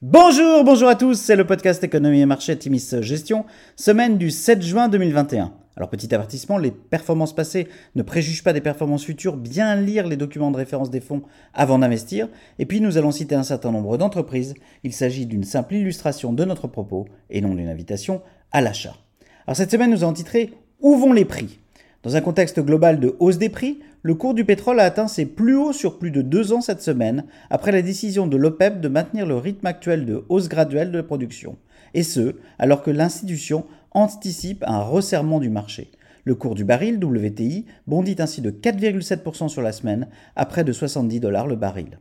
Bonjour, 0.00 0.62
bonjour 0.62 0.88
à 0.88 0.94
tous, 0.94 1.14
c'est 1.14 1.34
le 1.34 1.44
podcast 1.44 1.82
Économie 1.82 2.20
et 2.20 2.26
Marché 2.26 2.56
Timis 2.56 2.88
Gestion, 3.00 3.44
semaine 3.74 4.16
du 4.16 4.30
7 4.30 4.62
juin 4.62 4.88
2021. 4.88 5.52
Alors 5.76 5.90
petit 5.90 6.14
avertissement, 6.14 6.56
les 6.56 6.70
performances 6.70 7.34
passées 7.34 7.66
ne 7.96 8.04
préjugent 8.04 8.44
pas 8.44 8.52
des 8.52 8.60
performances 8.60 9.02
futures, 9.02 9.36
bien 9.36 9.74
lire 9.74 10.06
les 10.06 10.16
documents 10.16 10.52
de 10.52 10.56
référence 10.56 10.90
des 10.90 11.00
fonds 11.00 11.22
avant 11.52 11.80
d'investir, 11.80 12.28
et 12.60 12.66
puis 12.66 12.80
nous 12.80 12.96
allons 12.96 13.10
citer 13.10 13.34
un 13.34 13.42
certain 13.42 13.72
nombre 13.72 13.98
d'entreprises, 13.98 14.54
il 14.84 14.92
s'agit 14.92 15.26
d'une 15.26 15.42
simple 15.42 15.74
illustration 15.74 16.32
de 16.32 16.44
notre 16.44 16.68
propos 16.68 17.08
et 17.28 17.40
non 17.40 17.56
d'une 17.56 17.68
invitation 17.68 18.22
à 18.52 18.60
l'achat. 18.60 18.94
Alors 19.48 19.56
cette 19.56 19.72
semaine 19.72 19.90
nous 19.90 20.04
avons 20.04 20.12
titré 20.12 20.52
Où 20.78 20.94
vont 20.94 21.12
les 21.12 21.24
prix? 21.24 21.58
Dans 22.04 22.14
un 22.14 22.20
contexte 22.20 22.60
global 22.60 23.00
de 23.00 23.16
hausse 23.18 23.38
des 23.38 23.48
prix, 23.48 23.80
le 24.02 24.14
cours 24.14 24.34
du 24.34 24.44
pétrole 24.44 24.78
a 24.78 24.84
atteint 24.84 25.08
ses 25.08 25.26
plus 25.26 25.56
hauts 25.56 25.72
sur 25.72 25.98
plus 25.98 26.12
de 26.12 26.22
deux 26.22 26.52
ans 26.52 26.60
cette 26.60 26.80
semaine, 26.80 27.24
après 27.50 27.72
la 27.72 27.82
décision 27.82 28.28
de 28.28 28.36
l'OPEP 28.36 28.80
de 28.80 28.88
maintenir 28.88 29.26
le 29.26 29.36
rythme 29.36 29.66
actuel 29.66 30.06
de 30.06 30.24
hausse 30.28 30.48
graduelle 30.48 30.92
de 30.92 30.98
la 30.98 31.02
production. 31.02 31.56
Et 31.94 32.04
ce, 32.04 32.36
alors 32.60 32.82
que 32.82 32.92
l'institution 32.92 33.64
anticipe 33.90 34.62
un 34.66 34.80
resserrement 34.80 35.40
du 35.40 35.48
marché. 35.48 35.90
Le 36.22 36.36
cours 36.36 36.54
du 36.54 36.64
baril 36.64 37.02
WTI 37.02 37.66
bondit 37.88 38.16
ainsi 38.20 38.42
de 38.42 38.52
4,7% 38.52 39.48
sur 39.48 39.62
la 39.62 39.72
semaine, 39.72 40.06
à 40.36 40.46
près 40.46 40.62
de 40.62 40.72
70 40.72 41.18
dollars 41.18 41.48
le 41.48 41.56
baril. 41.56 41.98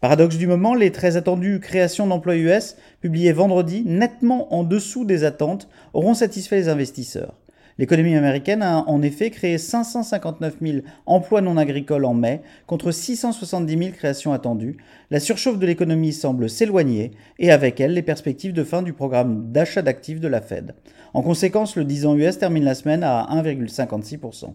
Paradoxe 0.00 0.36
du 0.36 0.46
moment, 0.46 0.74
les 0.74 0.92
très 0.92 1.16
attendues 1.16 1.60
créations 1.60 2.06
d'emplois 2.06 2.36
US, 2.36 2.76
publiées 3.00 3.32
vendredi, 3.32 3.84
nettement 3.86 4.52
en 4.54 4.64
dessous 4.64 5.04
des 5.04 5.24
attentes, 5.24 5.68
auront 5.92 6.14
satisfait 6.14 6.56
les 6.56 6.68
investisseurs. 6.68 7.39
L'économie 7.80 8.14
américaine 8.14 8.60
a 8.60 8.84
en 8.88 9.00
effet 9.00 9.30
créé 9.30 9.56
559 9.56 10.56
000 10.60 10.78
emplois 11.06 11.40
non 11.40 11.56
agricoles 11.56 12.04
en 12.04 12.12
mai, 12.12 12.42
contre 12.66 12.90
670 12.90 13.78
000 13.78 13.90
créations 13.92 14.34
attendues. 14.34 14.76
La 15.10 15.18
surchauffe 15.18 15.58
de 15.58 15.64
l'économie 15.64 16.12
semble 16.12 16.50
s'éloigner, 16.50 17.12
et 17.38 17.50
avec 17.50 17.80
elle 17.80 17.94
les 17.94 18.02
perspectives 18.02 18.52
de 18.52 18.64
fin 18.64 18.82
du 18.82 18.92
programme 18.92 19.50
d'achat 19.50 19.80
d'actifs 19.80 20.20
de 20.20 20.28
la 20.28 20.42
Fed. 20.42 20.74
En 21.14 21.22
conséquence, 21.22 21.74
le 21.74 21.86
10 21.86 22.04
ans 22.04 22.16
US 22.16 22.38
termine 22.38 22.64
la 22.64 22.74
semaine 22.74 23.02
à 23.02 23.26
1,56%. 23.32 24.52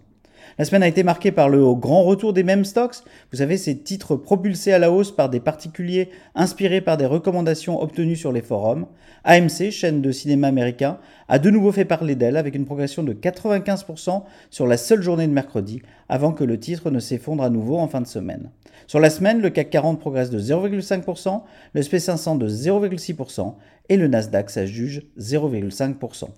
La 0.58 0.66
semaine 0.66 0.84
a 0.84 0.88
été 0.88 1.04
marquée 1.04 1.32
par 1.32 1.50
le 1.50 1.74
grand 1.74 2.04
retour 2.04 2.34
des 2.34 2.44
mêmes 2.44 2.66
stocks. 2.66 2.98
Vous 3.32 3.38
savez, 3.38 3.58
ces 3.58 3.78
titres 3.78 4.16
propulsés 4.16 4.74
à 4.74 4.80
la 4.80 4.92
hausse 4.92 5.12
par 5.12 5.30
des 5.30 5.40
particuliers 5.40 6.10
inspirés 6.34 6.82
par 6.82 6.98
des 6.98 7.06
recommandations 7.06 7.82
obtenues 7.82 8.16
sur 8.16 8.32
les 8.32 8.42
forums. 8.42 8.88
AMC, 9.24 9.72
chaîne 9.72 10.02
de 10.02 10.12
cinéma 10.12 10.48
américain, 10.48 11.00
a 11.28 11.40
de 11.40 11.50
nouveau 11.50 11.72
fait 11.72 11.86
parler 11.86 12.16
d'elle 12.16 12.38
avec 12.38 12.56
une 12.56 12.66
progression 12.66 13.04
de 13.04 13.14
95% 13.14 14.24
sur 14.50 14.68
la 14.68 14.78
seule 14.78 15.02
journée 15.02 15.28
de 15.28 15.34
mercredi, 15.34 15.82
avant 16.10 16.32
que 16.32 16.44
le 16.44 16.60
titre 16.60 16.92
ne 16.92 17.00
s'effondre 17.00 17.44
à 17.44 17.50
nouveau 17.50 17.78
en 17.78 17.88
fin 17.88 18.02
de 18.02 18.08
semaine. 18.08 18.52
Sur 18.88 19.00
la 19.00 19.10
semaine, 19.10 19.42
le 19.42 19.50
CAC 19.50 19.72
40 19.72 20.00
progresse 20.00 20.30
de 20.30 20.40
0,5%, 20.40 21.42
le 21.74 21.82
SP500 21.82 22.38
de 22.38 22.48
0,6% 22.48 23.56
et 23.90 23.98
le 23.98 24.08
Nasdaq 24.08 24.50
s'ajuge 24.50 25.04
0,5%. 25.20 26.30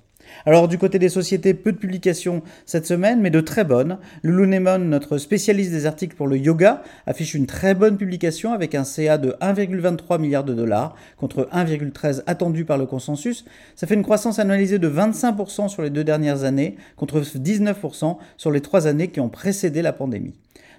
Alors 0.46 0.68
du 0.68 0.78
côté 0.78 1.00
des 1.00 1.10
sociétés, 1.10 1.54
peu 1.54 1.72
de 1.72 1.78
publications 1.78 2.42
cette 2.66 2.86
semaine, 2.86 3.22
mais 3.22 3.30
de 3.30 3.42
très 3.42 3.64
bonnes. 3.64 3.98
Lululemon, 4.24 4.80
notre 4.80 5.18
spécialiste 5.18 5.72
des 5.72 5.86
articles 5.86 6.16
pour 6.16 6.28
le 6.28 6.38
yoga, 6.38 6.84
affiche 7.06 7.34
une 7.34 7.46
très 7.46 7.74
bonne 7.74 7.98
publication 7.98 8.54
avec 8.54 8.76
un 8.76 8.84
CA 8.84 9.18
de 9.18 9.36
1,23 9.42 10.20
milliard 10.20 10.44
de 10.44 10.54
dollars 10.54 10.96
contre 11.18 11.50
1,13 11.54 12.24
attendu 12.28 12.66
par 12.66 12.78
le 12.78 12.86
consensus. 12.86 13.46
Ça 13.76 13.88
fait 13.88 13.96
une 13.96 14.04
croissance 14.04 14.40
annualisée 14.40 14.80
de 14.80 14.90
25% 14.90 15.70
sur 15.70 15.82
les 15.82 15.90
deux 15.90 16.04
dernières 16.04 16.44
années 16.44 16.78
contre 16.96 17.22
19% 17.22 18.18
sur 18.38 18.52
les 18.52 18.62
trois 18.62 18.88
années 18.88 19.10
qui 19.10 19.20
ont 19.20 19.30
précédé 19.30 19.82
la 19.82 19.94
pandémie. 19.94 20.34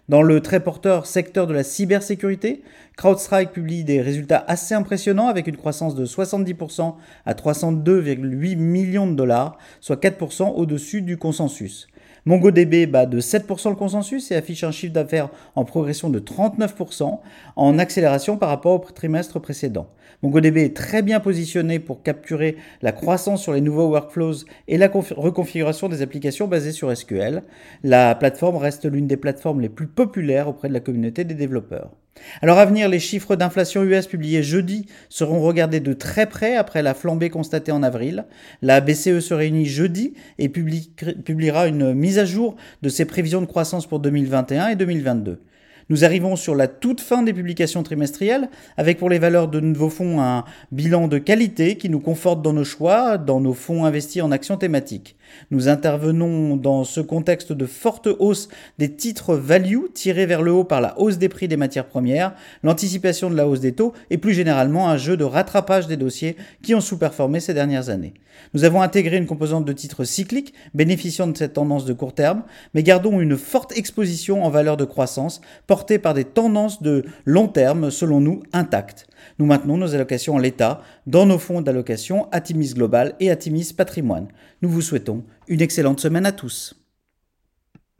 Dans 0.08 0.22
le 0.22 0.40
très 0.40 0.60
porteur 0.60 1.04
secteur 1.04 1.46
de 1.46 1.52
la 1.52 1.62
cybersécurité, 1.62 2.62
CrowdStrike 2.96 3.52
publie 3.52 3.84
des 3.84 4.00
résultats 4.00 4.42
assez 4.48 4.74
impressionnants 4.74 5.28
avec 5.28 5.46
une 5.46 5.56
croissance 5.58 5.94
de 5.94 6.06
70% 6.06 6.94
à 7.26 7.34
302,8 7.34 8.56
millions 8.56 9.06
de 9.06 9.14
dollars, 9.14 9.58
soit 9.80 10.02
4% 10.02 10.54
au-dessus 10.54 11.02
du 11.02 11.18
consensus. 11.18 11.88
MongoDB 12.26 12.86
bat 12.86 13.06
de 13.06 13.20
7% 13.20 13.70
le 13.70 13.76
consensus 13.76 14.30
et 14.30 14.36
affiche 14.36 14.64
un 14.64 14.70
chiffre 14.70 14.92
d'affaires 14.92 15.30
en 15.54 15.64
progression 15.64 16.10
de 16.10 16.18
39% 16.18 17.20
en 17.56 17.78
accélération 17.78 18.36
par 18.36 18.48
rapport 18.48 18.80
au 18.80 18.90
trimestre 18.90 19.38
précédent. 19.38 19.88
MongoDB 20.22 20.58
est 20.58 20.76
très 20.76 21.02
bien 21.02 21.20
positionné 21.20 21.78
pour 21.78 22.02
capturer 22.02 22.56
la 22.82 22.92
croissance 22.92 23.42
sur 23.42 23.52
les 23.52 23.60
nouveaux 23.60 23.88
workflows 23.88 24.44
et 24.66 24.78
la 24.78 24.88
reconfiguration 24.88 25.88
des 25.88 26.02
applications 26.02 26.48
basées 26.48 26.72
sur 26.72 26.94
SQL. 26.94 27.42
La 27.84 28.14
plateforme 28.14 28.56
reste 28.56 28.90
l'une 28.90 29.06
des 29.06 29.16
plateformes 29.16 29.60
les 29.60 29.68
plus 29.68 29.86
populaires 29.86 30.48
auprès 30.48 30.68
de 30.68 30.74
la 30.74 30.80
communauté 30.80 31.24
des 31.24 31.34
développeurs. 31.34 31.90
Alors 32.42 32.58
à 32.58 32.66
venir, 32.66 32.88
les 32.88 33.00
chiffres 33.00 33.36
d'inflation 33.36 33.82
US 33.82 34.06
publiés 34.06 34.42
jeudi 34.42 34.86
seront 35.08 35.40
regardés 35.40 35.80
de 35.80 35.92
très 35.92 36.26
près 36.26 36.56
après 36.56 36.82
la 36.82 36.94
flambée 36.94 37.30
constatée 37.30 37.72
en 37.72 37.82
avril. 37.82 38.26
La 38.62 38.80
BCE 38.80 39.20
se 39.20 39.34
réunit 39.34 39.66
jeudi 39.66 40.14
et 40.38 40.48
publiera 40.48 41.68
une 41.68 41.94
mise 41.94 42.18
à 42.18 42.24
jour 42.24 42.56
de 42.82 42.88
ses 42.88 43.04
prévisions 43.04 43.40
de 43.40 43.46
croissance 43.46 43.86
pour 43.86 44.00
2021 44.00 44.68
et 44.68 44.76
2022. 44.76 45.40
Nous 45.90 46.04
arrivons 46.04 46.36
sur 46.36 46.54
la 46.54 46.68
toute 46.68 47.00
fin 47.00 47.22
des 47.22 47.32
publications 47.32 47.82
trimestrielles, 47.82 48.50
avec 48.76 48.98
pour 48.98 49.08
les 49.08 49.18
valeurs 49.18 49.48
de 49.48 49.58
nouveaux 49.58 49.88
fonds 49.88 50.20
un 50.20 50.44
bilan 50.70 51.08
de 51.08 51.16
qualité 51.16 51.78
qui 51.78 51.88
nous 51.88 51.98
conforte 52.00 52.42
dans 52.42 52.52
nos 52.52 52.64
choix, 52.64 53.16
dans 53.16 53.40
nos 53.40 53.54
fonds 53.54 53.86
investis 53.86 54.22
en 54.22 54.30
actions 54.30 54.58
thématiques. 54.58 55.16
Nous 55.50 55.68
intervenons 55.68 56.56
dans 56.56 56.84
ce 56.84 57.00
contexte 57.00 57.52
de 57.52 57.64
forte 57.64 58.08
hausse 58.18 58.50
des 58.76 58.92
titres 58.92 59.34
value 59.34 59.86
tirés 59.94 60.26
vers 60.26 60.42
le 60.42 60.52
haut 60.52 60.64
par 60.64 60.82
la 60.82 60.98
hausse 61.00 61.16
des 61.16 61.30
prix 61.30 61.48
des 61.48 61.56
matières 61.56 61.86
premières, 61.86 62.34
l'anticipation 62.62 63.30
de 63.30 63.36
la 63.36 63.48
hausse 63.48 63.60
des 63.60 63.72
taux 63.72 63.94
et 64.10 64.18
plus 64.18 64.34
généralement 64.34 64.90
un 64.90 64.98
jeu 64.98 65.16
de 65.16 65.24
rattrapage 65.24 65.86
des 65.86 65.96
dossiers 65.96 66.36
qui 66.62 66.74
ont 66.74 66.82
sous-performé 66.82 67.40
ces 67.40 67.54
dernières 67.54 67.88
années. 67.88 68.12
Nous 68.54 68.64
avons 68.64 68.82
intégré 68.82 69.16
une 69.16 69.26
composante 69.26 69.64
de 69.64 69.72
titres 69.72 70.04
cycliques 70.04 70.54
bénéficiant 70.74 71.26
de 71.26 71.36
cette 71.36 71.54
tendance 71.54 71.84
de 71.84 71.92
court 71.92 72.14
terme, 72.14 72.44
mais 72.74 72.82
gardons 72.82 73.20
une 73.20 73.36
forte 73.36 73.76
exposition 73.76 74.44
en 74.44 74.50
valeur 74.50 74.76
de 74.76 74.84
croissance 74.84 75.40
par 75.86 76.14
des 76.14 76.24
tendances 76.24 76.82
de 76.82 77.04
long 77.24 77.48
terme 77.48 77.90
selon 77.90 78.20
nous 78.20 78.42
intactes. 78.52 79.06
Nous 79.38 79.46
maintenons 79.46 79.76
nos 79.76 79.94
allocations 79.94 80.34
en 80.34 80.38
l'état 80.38 80.82
dans 81.06 81.26
nos 81.26 81.38
fonds 81.38 81.62
d'allocation 81.62 82.28
Atimis 82.32 82.74
Global 82.74 83.14
et 83.20 83.30
Atimis 83.30 83.72
Patrimoine. 83.76 84.28
Nous 84.62 84.68
vous 84.68 84.82
souhaitons 84.82 85.24
une 85.46 85.60
excellente 85.60 86.00
semaine 86.00 86.26
à 86.26 86.32
tous. 86.32 86.74